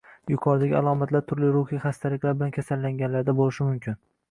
Yuqoridagi 0.29 0.73
alomatlar 0.79 1.23
turli 1.33 1.51
ruhiy 1.57 1.83
xastaliklar 1.85 2.35
bilan 2.41 2.57
kasallanganlarda 2.59 3.39
bo‘lishi 3.45 3.71
mumkin 3.71 4.03